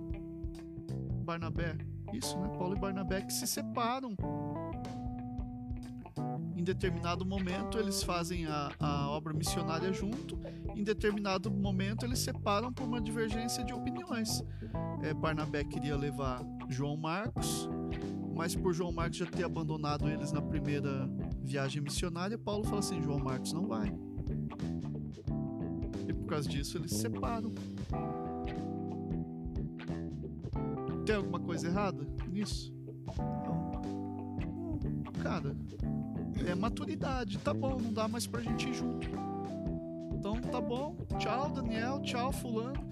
[1.26, 1.78] Barnabé.
[2.14, 2.48] Isso, né?
[2.58, 4.16] Paulo e Barnabé que se separam.
[6.60, 10.38] Em determinado momento eles fazem a, a obra missionária junto,
[10.76, 14.44] em determinado momento eles separam por uma divergência de opiniões.
[15.02, 17.70] É, Barnabé queria levar João Marcos,
[18.36, 21.10] mas por João Marcos já ter abandonado eles na primeira
[21.42, 23.98] viagem missionária, Paulo fala assim: João Marcos não vai.
[26.10, 27.54] E por causa disso eles se separam.
[31.06, 32.74] Tem alguma coisa errada nisso?
[35.24, 35.56] Cara,
[36.48, 37.38] é maturidade.
[37.40, 39.08] Tá bom, não dá mais pra gente ir junto.
[40.14, 40.96] Então tá bom.
[41.18, 42.02] Tchau, Daniel.
[42.02, 42.88] Tchau, Fulano.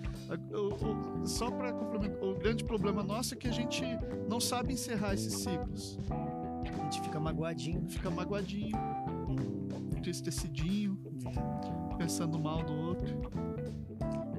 [0.53, 3.83] O- o- Só pra complementar, o grande problema nosso é que a gente
[4.29, 5.97] não sabe encerrar esses ciclos.
[6.09, 7.87] A gente fica magoadinho.
[7.89, 8.77] Fica magoadinho,
[9.97, 10.97] entristecidinho,
[11.97, 13.07] pensando mal do outro.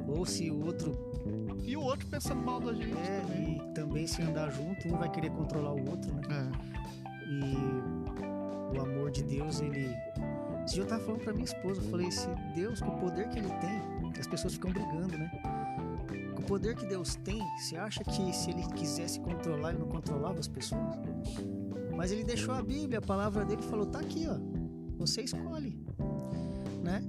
[0.08, 0.92] Ou se o outro
[1.64, 3.56] E o outro pensando mal da gente é, também.
[3.58, 6.22] e também se andar junto, um vai querer controlar o outro, né?
[6.30, 7.28] É.
[7.30, 7.97] E
[9.10, 9.94] de Deus, ele.
[10.66, 13.38] Dia eu tava falando pra minha esposa, eu falei, se Deus, com o poder que
[13.38, 13.80] ele tem,
[14.18, 15.30] as pessoas ficam brigando, né?
[16.34, 19.88] Com o poder que Deus tem, você acha que se ele quisesse controlar, ele não
[19.88, 20.96] controlava as pessoas?
[21.96, 24.38] Mas ele deixou a Bíblia, a palavra dele falou, tá aqui, ó.
[24.98, 25.78] Você escolhe,
[26.82, 27.02] né?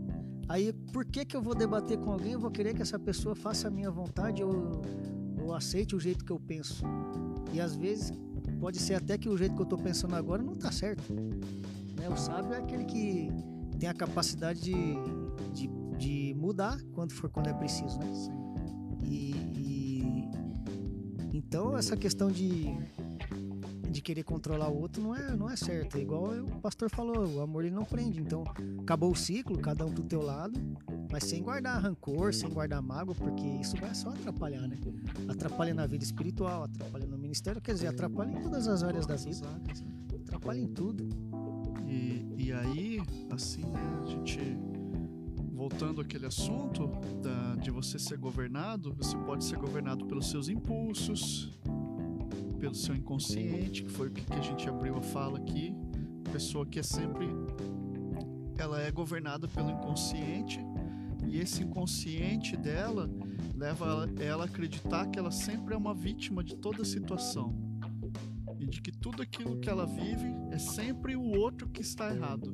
[0.48, 2.32] Aí, por que que eu vou debater com alguém?
[2.34, 4.82] Eu vou querer que essa pessoa faça a minha vontade ou,
[5.44, 6.84] ou aceite o jeito que eu penso.
[7.54, 8.12] E às vezes
[8.60, 11.04] pode ser até que o jeito que eu tô pensando agora não tá certo.
[12.00, 12.10] Né?
[12.10, 13.30] O sábio é aquele que
[13.80, 14.96] tem a capacidade de,
[15.54, 18.14] de, de mudar quando for quando é preciso, né?
[18.14, 18.32] Sim.
[19.04, 20.30] E, e-
[21.34, 22.76] então essa questão de
[23.92, 25.98] de querer controlar o outro não é não é certo.
[25.98, 28.22] É igual o pastor falou, o amor ele não prende.
[28.22, 28.44] Então
[28.82, 30.60] acabou o ciclo, cada um pro teu lado,
[31.12, 34.78] mas sem guardar rancor, sem guardar mágoa, porque isso vai só atrapalhar, né?
[35.28, 39.16] Atrapalha na vida espiritual, atrapalha no ministério, quer dizer, atrapalha em todas as áreas da
[39.16, 39.48] vida,
[40.22, 41.10] atrapalha em tudo.
[41.90, 44.40] E, e aí, assim, né, a gente.
[45.52, 46.88] Voltando àquele assunto
[47.22, 51.52] da, de você ser governado, você pode ser governado pelos seus impulsos,
[52.58, 55.76] pelo seu inconsciente, que foi o que, que a gente abriu a fala aqui.
[56.32, 57.28] Pessoa que é sempre.
[58.58, 60.60] Ela é governada pelo inconsciente,
[61.28, 63.10] e esse inconsciente dela
[63.54, 67.69] leva ela, a acreditar que ela sempre é uma vítima de toda situação
[68.70, 72.54] de que tudo aquilo que ela vive é sempre o outro que está errado.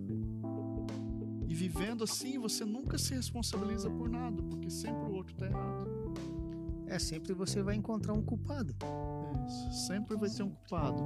[1.47, 5.95] E vivendo assim, você nunca se responsabiliza por nada, porque sempre o outro está errado.
[6.87, 8.75] É, sempre você vai encontrar um culpado.
[8.81, 9.87] É isso.
[9.87, 11.03] Sempre vai ter um culpado.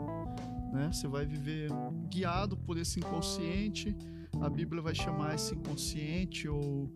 [0.73, 0.89] Né?
[0.91, 1.69] Você vai viver
[2.09, 3.95] guiado por esse inconsciente.
[4.41, 6.91] A Bíblia vai chamar esse inconsciente ou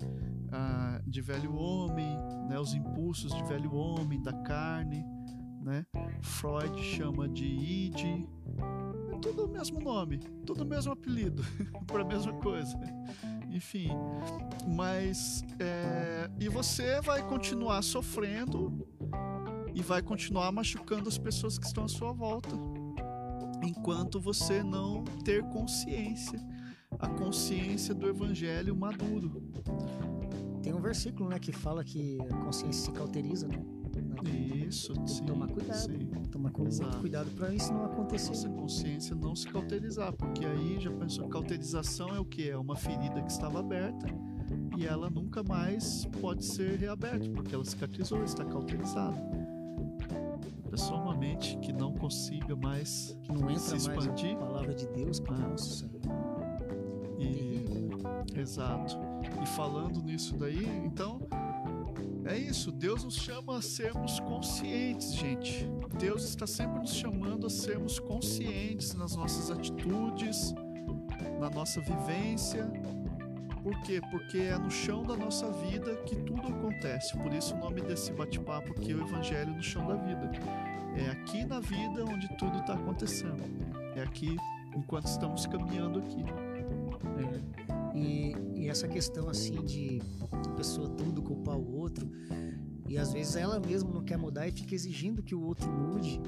[0.51, 2.15] ah, de velho homem,
[2.47, 2.59] né?
[2.59, 5.05] os impulsos de velho homem, da carne.
[5.63, 5.85] Né?
[6.21, 8.27] Freud chama de id.
[9.11, 11.43] É tudo o mesmo nome, tudo o mesmo apelido,
[11.87, 12.77] para a mesma coisa.
[13.49, 13.89] Enfim,
[14.67, 18.85] mas é, e você vai continuar sofrendo
[19.73, 22.55] e vai continuar machucando as pessoas que estão à sua volta,
[23.63, 26.39] enquanto você não ter consciência.
[26.99, 29.41] a consciência do evangelho maduro.
[30.61, 33.57] Tem um versículo, né, que fala que a consciência se cauteriza, né?
[34.73, 35.25] Isso, Tem sim.
[35.25, 35.77] tomar cuidado.
[35.77, 36.07] sim.
[36.31, 38.29] Tomar muito cuidado para isso não acontecer.
[38.29, 42.49] Nossa consciência não se cauterizar, porque aí já pensou, cauterização é o que?
[42.49, 44.07] É uma ferida que estava aberta
[44.75, 49.17] e ela nunca mais pode ser reaberta, porque ela cicatrizou, está cauterizada.
[50.65, 54.35] A pessoa uma mente que não consiga mais Que não entra se mais expandir.
[54.35, 55.49] a palavra de Deus para Ah.
[55.49, 55.85] nossa.
[57.19, 57.99] e Terrível.
[58.35, 58.97] Exato.
[59.41, 61.19] E falando nisso daí, então
[62.25, 62.71] é isso.
[62.71, 65.69] Deus nos chama a sermos conscientes, gente.
[65.99, 70.53] Deus está sempre nos chamando a sermos conscientes nas nossas atitudes,
[71.39, 72.71] na nossa vivência.
[73.61, 74.01] Por quê?
[74.11, 77.17] Porque é no chão da nossa vida que tudo acontece.
[77.17, 80.31] Por isso o nome desse bate-papo aqui é o Evangelho no chão da vida.
[80.97, 83.41] É aqui na vida onde tudo está acontecendo.
[83.95, 84.35] É aqui
[84.75, 86.23] enquanto estamos caminhando aqui.
[87.19, 87.97] É.
[87.97, 92.09] E, e essa questão assim de a pessoa tudo culpar o outro
[92.87, 96.21] e às vezes ela mesma não quer mudar e fica exigindo que o outro mude.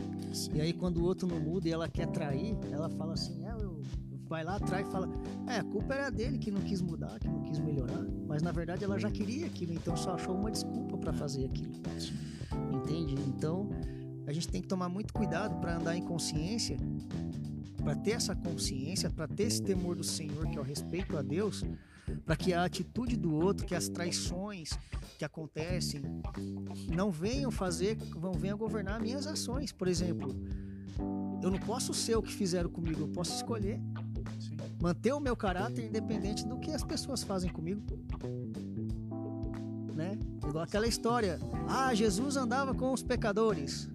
[0.54, 3.52] E aí quando o outro não muda e ela quer trair, ela fala assim, é,
[3.52, 3.82] eu
[4.28, 5.08] vai lá atrás e fala,
[5.48, 8.52] é, a culpa era dele que não quis mudar, que não quis melhorar, mas na
[8.52, 11.74] verdade ela já queria aquilo, então só achou uma desculpa para fazer aquilo.
[12.74, 13.16] Entende?
[13.28, 13.70] Então,
[14.28, 16.78] a gente tem que tomar muito cuidado para andar em consciência,
[17.84, 21.22] para ter essa consciência, para ter esse temor do Senhor, que é o respeito a
[21.22, 21.64] Deus,
[22.26, 24.72] para que a atitude do outro, que as traições
[25.18, 26.02] que acontecem,
[26.94, 29.72] não venham fazer, não venham governar minhas ações.
[29.72, 30.36] Por exemplo,
[31.42, 33.80] eu não posso ser o que fizeram comigo, eu posso escolher
[34.40, 34.58] Sim.
[34.82, 37.82] manter o meu caráter independente do que as pessoas fazem comigo.
[39.94, 40.18] Né?
[40.48, 41.40] Igual aquela história.
[41.68, 43.90] Ah, Jesus andava com os pecadores.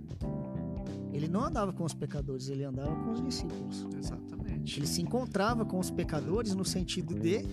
[1.12, 3.87] Ele não andava com os pecadores, ele andava com os discípulos.
[3.99, 4.79] Exatamente.
[4.79, 7.44] Ele se encontrava com os pecadores no sentido de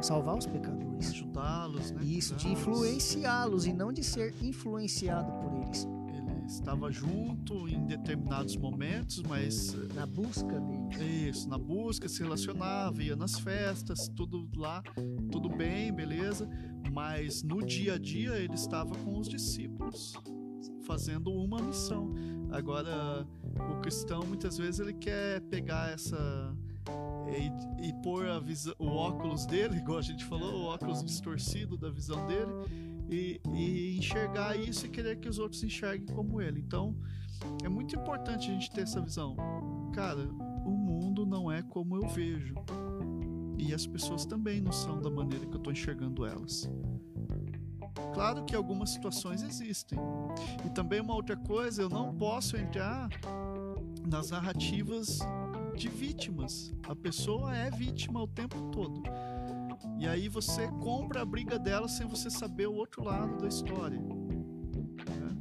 [0.00, 1.10] salvar os pecadores.
[1.10, 2.02] Ajudá-los, né?
[2.04, 5.86] Isso, de influenciá-los e não de ser influenciado por eles.
[6.08, 11.36] Ele estava junto em determinados momentos, mas Na busca deles.
[11.36, 14.82] Isso, na busca, se relacionava, ia nas festas, tudo lá,
[15.30, 16.48] tudo bem, beleza.
[16.92, 20.14] Mas no dia a dia ele estava com os discípulos,
[20.82, 22.14] fazendo uma missão.
[22.50, 23.26] Agora,
[23.70, 26.56] o cristão muitas vezes ele quer pegar essa.
[27.28, 28.24] E, e pôr
[28.78, 32.52] o óculos dele, igual a gente falou, o óculos distorcido da visão dele,
[33.10, 36.60] e, e enxergar isso e querer que os outros enxerguem como ele.
[36.60, 36.96] Então,
[37.64, 39.36] é muito importante a gente ter essa visão.
[39.92, 40.28] Cara,
[40.64, 42.54] o mundo não é como eu vejo.
[43.58, 46.70] E as pessoas também não são da maneira que eu estou enxergando elas.
[48.14, 49.98] Claro que algumas situações existem.
[50.64, 53.08] E também uma outra coisa, eu não posso entrar
[54.06, 55.18] nas narrativas
[55.78, 56.74] de vítimas.
[56.88, 59.02] A pessoa é vítima o tempo todo.
[59.98, 63.98] E aí você compra a briga dela sem você saber o outro lado da história.
[64.00, 65.36] né?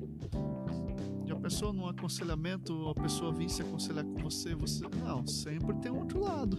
[1.25, 4.85] E a pessoa num aconselhamento, a pessoa vir se aconselhar com você, você.
[5.03, 6.57] Não, sempre tem um outro lado.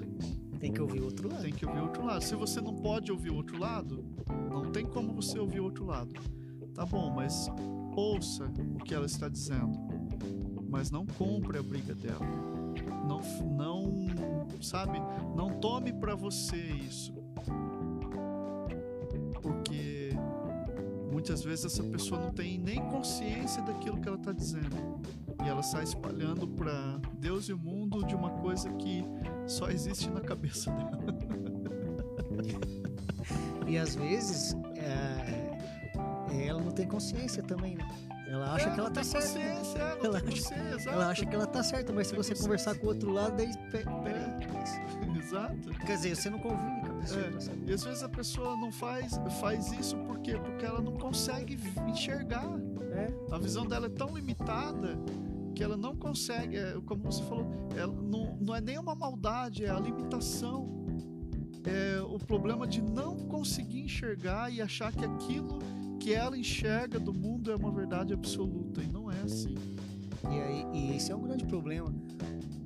[0.59, 1.43] Tem que ouvir o outro lado.
[1.43, 2.25] Tem que ouvir o outro lado.
[2.25, 4.05] Se você não pode ouvir o outro lado,
[4.51, 6.13] não tem como você ouvir o outro lado.
[6.75, 7.49] Tá bom, mas
[7.95, 9.79] ouça o que ela está dizendo.
[10.69, 12.48] Mas não compre a briga dela.
[12.83, 14.09] Não, não
[14.61, 15.01] sabe?
[15.35, 17.13] Não tome para você isso.
[19.41, 20.11] Porque
[21.11, 25.01] muitas vezes essa pessoa não tem nem consciência daquilo que ela está dizendo.
[25.45, 29.05] E ela sai espalhando para Deus e o mundo de uma coisa que
[29.47, 30.99] só existe na cabeça dela.
[33.69, 37.87] E às vezes é, é, ela não tem consciência também, né?
[38.31, 39.39] Ela acha É, que ela tá certa.
[39.39, 40.55] é, Ela acha-.
[40.91, 43.49] Ela acha que ela tá certa, mas se você conversar com o outro lado, daí.
[44.03, 44.79] mas-
[45.29, 45.71] Exato.
[45.87, 47.31] Quer dizer, você não convive com a pessoa É.
[47.71, 50.37] E às vezes a pessoa não faz, faz isso por quê?
[50.43, 52.47] Porque ela não consegue enxergar.
[52.93, 53.13] É.
[53.35, 54.99] A visão dela é tão limitada
[55.55, 59.65] que ela não consegue, é, como você falou, ela não, não é nem uma maldade,
[59.65, 60.77] é a limitação.
[61.65, 65.59] É o problema de não conseguir enxergar e achar que aquilo
[65.99, 68.83] que ela enxerga do mundo é uma verdade absoluta.
[68.83, 69.55] E não é assim.
[70.31, 71.93] E, aí, e esse é um grande problema.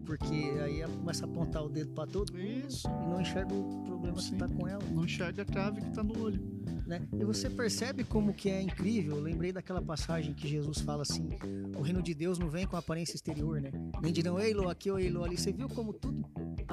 [0.05, 2.87] Porque aí ela começa a apontar o dedo pra todo mundo Isso.
[2.87, 4.33] e não enxerga o problema Sim.
[4.33, 4.83] que tá com ela.
[4.91, 6.41] Não enxerga a trave que está no olho.
[6.87, 7.01] né?
[7.19, 9.17] E você percebe como que é incrível.
[9.17, 11.29] Eu lembrei daquela passagem que Jesus fala assim:
[11.77, 13.71] o reino de Deus não vem com aparência exterior, né?
[14.03, 15.39] Nem dirão, ei, Lô, aqui ou ei, Lô, ali.
[15.39, 16.25] Você viu como tudo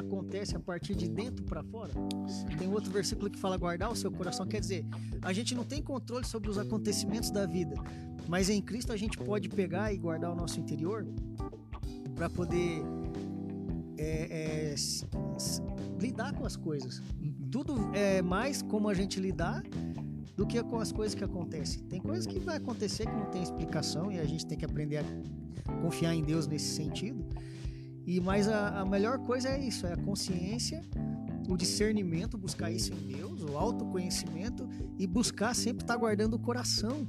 [0.10, 1.93] acontece a partir de dentro para fora?
[2.57, 4.45] Tem outro versículo que fala guardar o seu coração.
[4.47, 4.84] Quer dizer,
[5.22, 7.76] a gente não tem controle sobre os acontecimentos da vida,
[8.28, 11.05] mas em Cristo a gente pode pegar e guardar o nosso interior
[12.16, 12.82] para poder
[13.97, 14.76] é, é,
[15.99, 16.99] lidar com as coisas.
[17.22, 17.34] Uhum.
[17.51, 19.64] Tudo é mais como a gente lidar
[20.36, 21.84] do que com as coisas que acontecem.
[21.84, 24.97] Tem coisas que vai acontecer que não tem explicação e a gente tem que aprender
[24.97, 27.24] a confiar em Deus nesse sentido.
[28.10, 30.82] E mas a, a melhor coisa é isso, é a consciência,
[31.47, 37.07] o discernimento, buscar isso em Deus, o autoconhecimento e buscar sempre estar guardando o coração.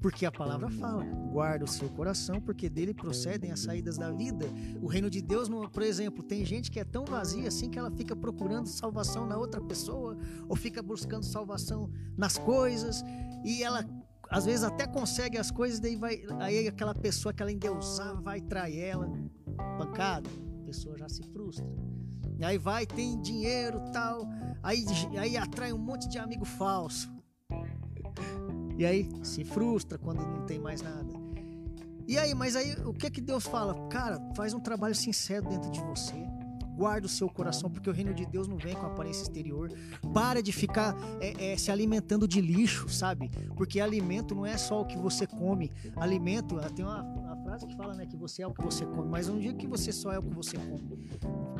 [0.00, 4.44] Porque a palavra fala, guarda o seu coração, porque dele procedem as saídas da vida.
[4.82, 7.92] O reino de Deus, por exemplo, tem gente que é tão vazia assim que ela
[7.92, 10.18] fica procurando salvação na outra pessoa,
[10.48, 13.04] ou fica buscando salvação nas coisas,
[13.44, 13.88] e ela
[14.28, 18.40] às vezes até consegue as coisas, daí vai, aí aquela pessoa que ela endeusava vai
[18.40, 19.12] trair ela,
[19.54, 20.28] pancada,
[20.62, 21.66] a pessoa já se frustra.
[22.38, 24.26] E aí vai, tem dinheiro tal,
[24.62, 24.84] aí,
[25.18, 27.12] aí atrai um monte de amigo falso.
[28.76, 31.14] E aí se frustra quando não tem mais nada.
[32.06, 33.88] E aí, mas aí o que que Deus fala?
[33.88, 36.14] Cara, faz um trabalho sincero dentro de você.
[36.76, 39.72] Guarda o seu coração, porque o reino de Deus não vem com aparência exterior.
[40.12, 43.30] Para de ficar é, é, se alimentando de lixo, sabe?
[43.56, 45.70] Porque alimento não é só o que você come.
[45.96, 47.23] Alimento, tem uma
[47.54, 49.08] frase que fala, né, que você é o que você come.
[49.08, 51.08] Mas não diga que você só é o que você come.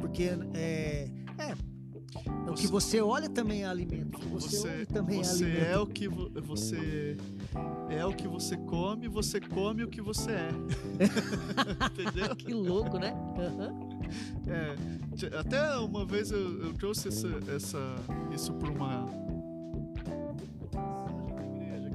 [0.00, 4.16] Porque é, é o que você olha também é alimento.
[4.16, 5.64] O que você, Você, ouve também é você alimento.
[5.66, 7.16] é o que vo- você
[7.90, 10.48] é o que você come, você come o que você é.
[11.92, 12.36] Entendeu?
[12.36, 13.14] Que louco, né?
[13.38, 13.74] Aham.
[14.46, 17.94] É, até uma vez eu, eu trouxe essa, essa-
[18.34, 19.06] isso para uma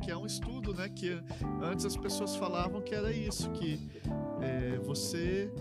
[0.10, 0.89] que é um estudo, né?
[0.89, 1.22] Que
[1.62, 3.80] antes as pessoas falavam que era isso, que
[4.41, 5.51] é, você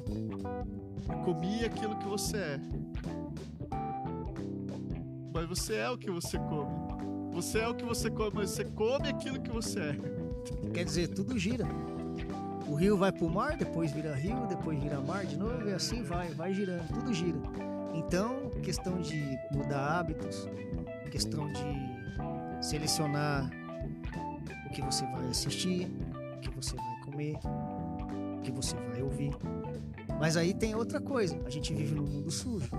[1.23, 2.61] comia aquilo que você é.
[5.35, 7.35] Mas você é o que você come.
[7.35, 9.97] Você é o que você come, mas você come aquilo que você é.
[10.73, 11.67] Quer dizer, tudo gira.
[12.67, 16.03] O rio vai pro mar, depois vira rio, depois vira mar de novo, e assim
[16.03, 17.39] vai, vai girando, tudo gira.
[17.93, 20.49] Então, questão de mudar hábitos,
[21.11, 23.58] questão de selecionar
[24.69, 25.89] o que você vai assistir,
[26.37, 27.37] o que você vai comer,
[28.37, 29.31] o que você vai ouvir.
[30.21, 32.71] Mas aí tem outra coisa, a gente vive num mundo sujo.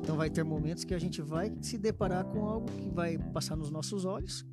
[0.00, 3.56] Então vai ter momentos que a gente vai se deparar com algo que vai passar
[3.56, 4.44] nos nossos olhos.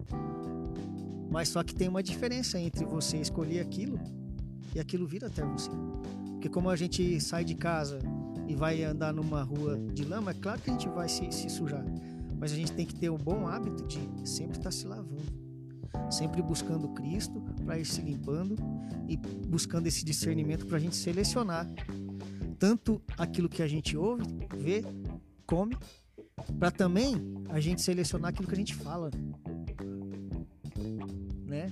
[1.29, 3.99] Mas só que tem uma diferença entre você escolher aquilo
[4.73, 5.69] e aquilo vir até você.
[6.33, 7.99] Porque como a gente sai de casa
[8.47, 11.49] e vai andar numa rua de lama, é claro que a gente vai se, se
[11.49, 11.83] sujar.
[12.39, 15.48] Mas a gente tem que ter o bom hábito de sempre estar se lavando.
[16.09, 18.55] Sempre buscando Cristo para ir se limpando
[19.07, 21.67] e buscando esse discernimento para a gente selecionar
[22.59, 24.23] tanto aquilo que a gente ouve,
[24.57, 24.83] vê,
[25.47, 25.75] come,
[26.59, 27.15] para também
[27.49, 29.09] a gente selecionar aquilo que a gente fala.
[31.45, 31.71] Né?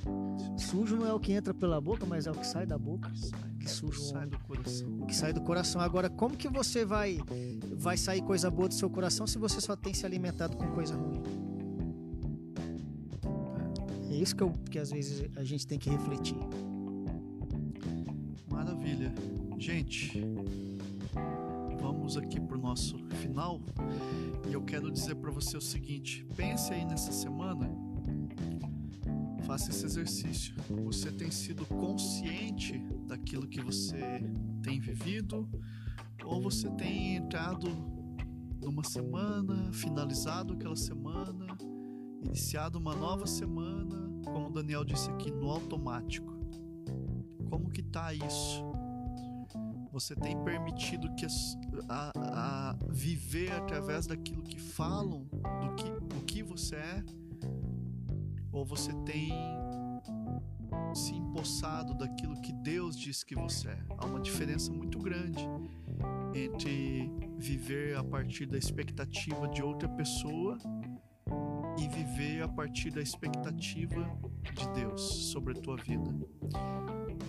[0.58, 3.12] Sujo não é o que entra pela boca, mas é o que sai da boca.
[3.60, 5.00] Que suja o sai do coração.
[5.02, 5.82] que sai do coração.
[5.82, 7.20] Agora, como que você vai
[7.76, 10.96] vai sair coisa boa do seu coração se você só tem se alimentado com coisa
[10.96, 11.47] ruim?
[14.22, 16.38] Isso que, eu, que às vezes a gente tem que refletir.
[18.50, 19.14] Maravilha.
[19.60, 20.22] Gente,
[21.80, 23.62] vamos aqui pro nosso final
[24.50, 27.70] e eu quero dizer para você o seguinte: pense aí nessa semana,
[29.46, 30.56] faça esse exercício.
[30.84, 34.24] Você tem sido consciente daquilo que você
[34.64, 35.48] tem vivido
[36.26, 37.68] ou você tem entrado
[38.62, 41.56] numa semana, finalizado aquela semana,
[42.24, 44.07] iniciado uma nova semana,
[44.38, 46.32] como o Daniel disse aqui, no automático?
[47.50, 48.64] Como que tá isso?
[49.92, 51.26] Você tem permitido que
[51.90, 57.04] a, a viver através daquilo que falam, do que o que você é,
[58.52, 59.32] ou você tem
[60.94, 63.80] se empossado daquilo que Deus diz que você é?
[63.98, 65.44] Há uma diferença muito grande
[66.36, 70.60] entre viver a partir da expectativa de outra pessoa
[71.78, 74.10] e viver a partir da expectativa
[74.54, 76.14] de Deus sobre a tua vida.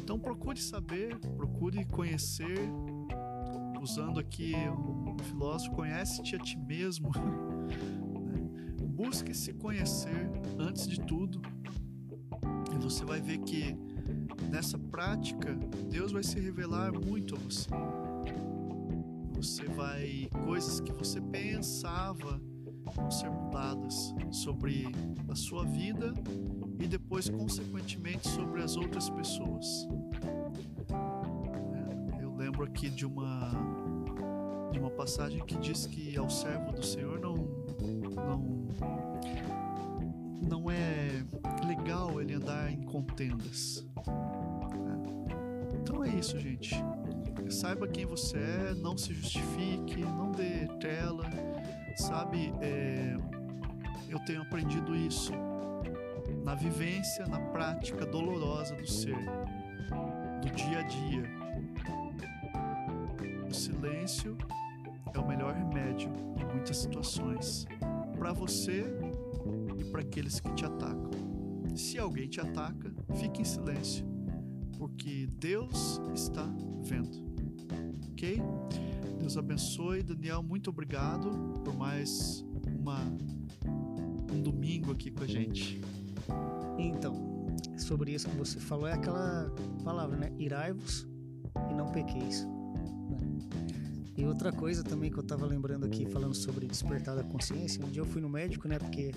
[0.02, 2.58] Então procure saber, procure conhecer,
[3.80, 7.10] usando aqui um filósofo, conhece-te a ti mesmo.
[8.24, 8.48] né?
[8.86, 11.40] Busque se conhecer antes de tudo.
[12.74, 13.76] E você vai ver que
[14.50, 15.54] nessa prática
[15.90, 17.68] Deus vai se revelar muito a você.
[19.34, 22.40] Você vai coisas que você pensava
[22.90, 24.86] vão ser mudadas sobre
[25.28, 26.12] a sua vida
[26.78, 29.88] e depois, consequentemente, sobre as outras pessoas.
[30.92, 33.50] É, Eu lembro aqui de uma
[34.70, 37.34] de uma passagem que diz que ao servo do Senhor não
[38.14, 38.68] não
[40.48, 41.24] não é
[41.66, 43.84] legal ele andar em contendas.
[44.06, 45.02] né?
[45.80, 46.74] Então é isso, gente.
[47.50, 51.24] Saiba quem você é, não se justifique, não dê tela,
[51.98, 53.16] sabe, é,
[54.08, 55.32] eu tenho aprendido isso
[56.44, 59.18] na vivência, na prática dolorosa do ser,
[60.40, 61.38] do dia a dia.
[63.48, 64.36] O silêncio
[65.12, 67.66] é o melhor remédio em muitas situações,
[68.16, 68.84] para você
[69.76, 71.10] e para aqueles que te atacam.
[71.74, 74.06] Se alguém te ataca, fique em silêncio,
[74.78, 76.44] porque Deus está
[76.82, 77.26] vendo.
[78.12, 78.42] Ok?
[79.28, 80.02] Deus abençoe.
[80.02, 81.28] Daniel, muito obrigado
[81.62, 82.42] por mais
[82.78, 82.98] uma,
[84.32, 85.82] um domingo aqui com a gente.
[86.78, 89.52] Então, sobre isso que você falou, é aquela
[89.84, 90.32] palavra, né?
[90.38, 91.06] Irai-vos
[91.70, 92.46] e não pequeis.
[92.46, 93.18] né?
[94.16, 97.90] E outra coisa também que eu tava lembrando aqui, falando sobre despertar da consciência, um
[97.90, 98.78] dia eu fui no médico, né?
[98.78, 99.12] Porque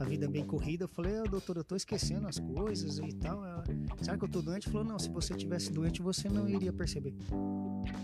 [0.00, 0.84] a vida é bem corrida.
[0.84, 3.44] Eu falei, ah, doutor, eu tô esquecendo as coisas e tal.
[3.44, 3.64] Ela,
[4.00, 4.66] Sabe que eu tô doente?
[4.66, 7.14] Ele falou, não, se você tivesse doente, você não iria perceber.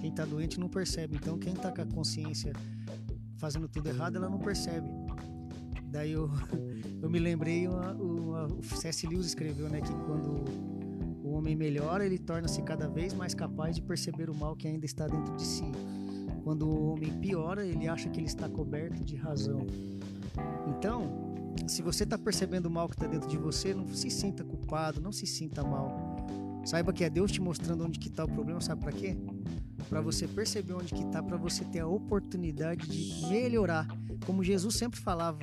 [0.00, 1.16] Quem tá doente não percebe.
[1.16, 2.52] Então, quem tá com a consciência
[3.36, 4.88] fazendo tudo errado, ela não percebe.
[5.90, 6.30] Daí eu,
[7.02, 9.06] eu me lembrei, uma, uma, o C.S.
[9.06, 10.44] Lewis escreveu, né, que quando
[11.22, 14.86] o homem melhora, ele torna-se cada vez mais capaz de perceber o mal que ainda
[14.86, 15.64] está dentro de si.
[16.44, 19.66] Quando o homem piora, ele acha que ele está coberto de razão.
[20.68, 21.26] Então,
[21.66, 25.00] se você está percebendo o mal que está dentro de você, não se sinta culpado,
[25.00, 26.16] não se sinta mal.
[26.64, 29.16] Saiba que é Deus te mostrando onde que está o problema, sabe para quê?
[29.88, 33.86] Para você perceber onde que está, para você ter a oportunidade de melhorar.
[34.24, 35.38] Como Jesus sempre falava,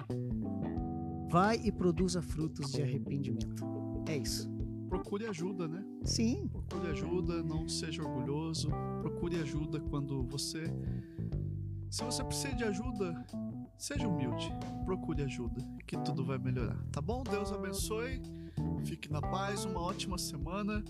[1.30, 3.64] vai e produza frutos de arrependimento.
[4.08, 4.52] É isso.
[4.90, 5.84] Procure ajuda, né?
[6.06, 8.70] Sim, Procure ajuda, não seja orgulhoso.
[9.02, 10.66] Procure ajuda quando você.
[11.90, 13.26] Se você precisa de ajuda,
[13.78, 14.52] seja humilde.
[14.86, 16.78] Procure ajuda, que tudo vai melhorar.
[16.92, 17.24] Tá bom?
[17.24, 18.22] Deus abençoe.
[18.86, 20.84] Fique na paz, uma ótima semana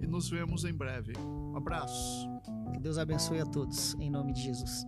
[0.00, 1.12] e nos vemos em breve.
[1.18, 2.28] Um abraço.
[2.72, 4.86] Que Deus abençoe a todos, em nome de Jesus.